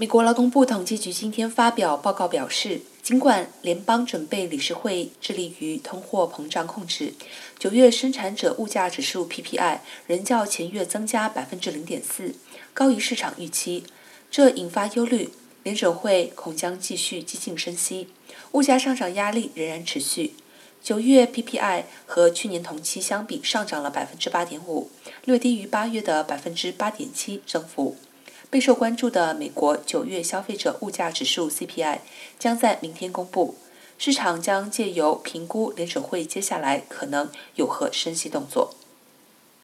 [0.00, 7.12] 美国劳工部统计局今天发表报告表示，尽管联邦准备理事会致力于通货膨胀控制，
[7.58, 12.34] 九月生产者物价指数 PPI 仍较前月增加百分之零点四，
[12.72, 13.84] 高于市场预期。
[14.30, 15.32] 这引发忧虑，
[15.64, 18.08] 联准会恐将继续激进升息，
[18.52, 20.32] 物价上涨压力仍然持续。
[20.82, 24.88] 九月 PPI 和去年同期相比上涨了百分之八点五，
[25.26, 27.98] 略低于八月的百分之八点七增幅。
[28.50, 32.00] 备受关注的美国九月消费者物价指数 CPI
[32.36, 33.54] 将在明天公布，
[33.96, 38.74] 市场将借由评估联准会接下来可能有何升息动作。